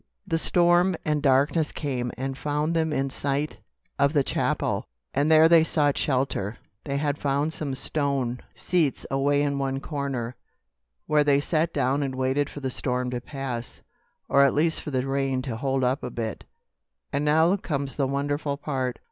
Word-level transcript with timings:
The 0.25 0.39
storm 0.39 0.95
and 1.05 1.21
darkness 1.21 1.71
came 1.71 2.11
and 2.17 2.35
found 2.35 2.75
them 2.75 2.91
in 2.91 3.11
sight 3.11 3.59
of 3.99 4.13
the 4.13 4.23
chapel, 4.23 4.83
and 5.13 5.31
there 5.31 5.47
they 5.47 5.63
sought 5.63 5.95
shelter. 5.95 6.57
They 6.83 6.97
had 6.97 7.19
found 7.19 7.53
some 7.53 7.75
stone 7.75 8.39
seats 8.55 9.05
away 9.11 9.43
in 9.43 9.59
one 9.59 9.79
corner, 9.79 10.35
where 11.05 11.23
they 11.23 11.39
sat 11.39 11.71
down 11.71 12.01
and 12.01 12.15
waited 12.15 12.49
for 12.49 12.61
the 12.61 12.71
storm 12.71 13.11
to 13.11 13.21
pass, 13.21 13.81
or 14.27 14.43
at 14.43 14.55
least 14.55 14.81
for 14.81 14.89
the 14.89 15.05
rain 15.05 15.43
to 15.43 15.55
hold 15.55 15.83
up 15.83 16.01
a 16.01 16.09
bit. 16.09 16.45
"And 17.13 17.23
now 17.23 17.55
comes 17.57 17.95
the 17.95 18.07
wonderful 18.07 18.57
part. 18.57 18.97